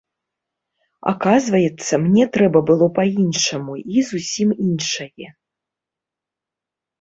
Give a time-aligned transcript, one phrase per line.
[1.11, 5.29] Аказваецца, мне трэба было па-іншаму і зусім іншае.